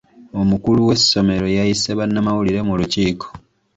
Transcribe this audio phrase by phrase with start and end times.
[0.41, 3.27] Omukulu w'essomero yayise bannamawulire mu lukiiko.